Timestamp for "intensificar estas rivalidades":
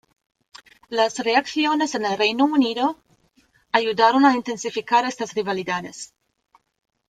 4.35-6.15